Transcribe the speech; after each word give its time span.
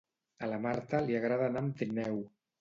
A 0.45 0.47
la 0.53 0.57
Marta 0.63 1.01
li 1.09 1.17
agrada 1.19 1.51
anar 1.51 1.63
amb 1.67 1.77
trineu 1.83 2.19